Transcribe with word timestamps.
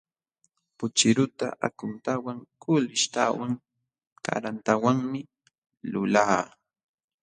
Puchiruta 0.77 1.47
akhuntawan, 1.67 2.39
kuulishtawan, 2.61 3.53
karantawanmi 4.25 5.21
lulaa. 5.91 6.41